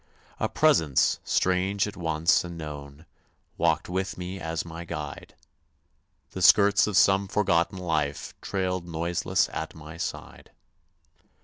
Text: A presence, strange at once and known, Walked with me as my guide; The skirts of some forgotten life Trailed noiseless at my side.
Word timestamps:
A 0.39 0.49
presence, 0.49 1.19
strange 1.23 1.85
at 1.87 1.95
once 1.95 2.43
and 2.43 2.57
known, 2.57 3.05
Walked 3.55 3.87
with 3.87 4.17
me 4.17 4.39
as 4.39 4.65
my 4.65 4.83
guide; 4.83 5.35
The 6.31 6.41
skirts 6.41 6.87
of 6.87 6.97
some 6.97 7.27
forgotten 7.27 7.77
life 7.77 8.33
Trailed 8.41 8.87
noiseless 8.87 9.47
at 9.53 9.75
my 9.75 9.97
side. 9.97 10.49